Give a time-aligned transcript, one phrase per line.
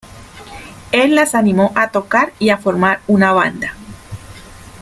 [0.91, 3.75] El las animó a tocar y a formar una banda.